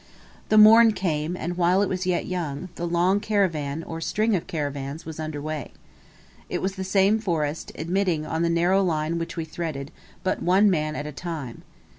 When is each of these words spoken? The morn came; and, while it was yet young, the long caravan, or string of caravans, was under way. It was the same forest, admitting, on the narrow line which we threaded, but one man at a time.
The 0.49 0.57
morn 0.57 0.93
came; 0.93 1.37
and, 1.37 1.57
while 1.57 1.83
it 1.83 1.87
was 1.87 2.07
yet 2.07 2.25
young, 2.25 2.69
the 2.73 2.87
long 2.87 3.19
caravan, 3.19 3.83
or 3.83 4.01
string 4.01 4.35
of 4.35 4.47
caravans, 4.47 5.05
was 5.05 5.19
under 5.19 5.39
way. 5.39 5.73
It 6.49 6.59
was 6.59 6.73
the 6.73 6.83
same 6.83 7.19
forest, 7.19 7.71
admitting, 7.75 8.25
on 8.25 8.41
the 8.41 8.49
narrow 8.49 8.83
line 8.83 9.19
which 9.19 9.37
we 9.37 9.45
threaded, 9.45 9.91
but 10.23 10.41
one 10.41 10.71
man 10.71 10.95
at 10.95 11.05
a 11.05 11.11
time. 11.11 11.61